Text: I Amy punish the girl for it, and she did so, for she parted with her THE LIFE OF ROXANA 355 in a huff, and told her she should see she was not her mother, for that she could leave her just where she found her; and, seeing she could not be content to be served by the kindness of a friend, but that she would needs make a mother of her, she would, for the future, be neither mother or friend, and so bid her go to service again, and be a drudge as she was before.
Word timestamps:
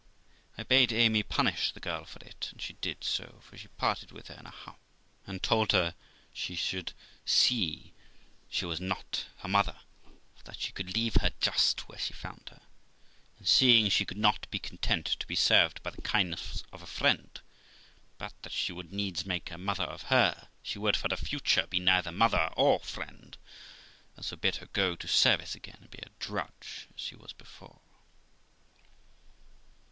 I 0.57 0.65
Amy 0.71 1.21
punish 1.21 1.71
the 1.71 1.79
girl 1.79 2.05
for 2.05 2.17
it, 2.25 2.49
and 2.51 2.59
she 2.59 2.73
did 2.73 3.03
so, 3.03 3.39
for 3.43 3.55
she 3.55 3.67
parted 3.67 4.11
with 4.11 4.29
her 4.29 4.33
THE 4.33 4.41
LIFE 4.45 4.53
OF 4.53 4.59
ROXANA 4.65 4.87
355 5.25 5.29
in 5.29 5.33
a 5.35 5.41
huff, 5.43 5.43
and 5.43 5.43
told 5.43 5.71
her 5.73 5.95
she 6.33 6.55
should 6.55 6.93
see 7.23 7.93
she 8.49 8.65
was 8.65 8.81
not 8.81 9.27
her 9.41 9.47
mother, 9.47 9.75
for 10.35 10.43
that 10.45 10.59
she 10.59 10.71
could 10.71 10.95
leave 10.95 11.17
her 11.21 11.31
just 11.39 11.87
where 11.87 11.99
she 11.99 12.13
found 12.15 12.49
her; 12.49 12.61
and, 13.37 13.47
seeing 13.47 13.89
she 13.89 14.03
could 14.03 14.17
not 14.17 14.49
be 14.49 14.57
content 14.57 15.05
to 15.05 15.27
be 15.27 15.35
served 15.35 15.83
by 15.83 15.91
the 15.91 16.01
kindness 16.01 16.63
of 16.73 16.81
a 16.81 16.87
friend, 16.87 17.39
but 18.17 18.33
that 18.41 18.53
she 18.53 18.71
would 18.71 18.91
needs 18.91 19.23
make 19.23 19.51
a 19.51 19.57
mother 19.59 19.83
of 19.83 20.01
her, 20.09 20.47
she 20.63 20.79
would, 20.79 20.97
for 20.97 21.09
the 21.09 21.15
future, 21.15 21.67
be 21.67 21.77
neither 21.79 22.11
mother 22.11 22.49
or 22.57 22.79
friend, 22.79 23.37
and 24.17 24.25
so 24.25 24.35
bid 24.35 24.55
her 24.55 24.65
go 24.73 24.95
to 24.95 25.07
service 25.07 25.53
again, 25.53 25.77
and 25.79 25.91
be 25.91 25.99
a 25.99 26.09
drudge 26.17 26.87
as 26.95 26.99
she 26.99 27.15
was 27.15 27.33
before. 27.33 27.81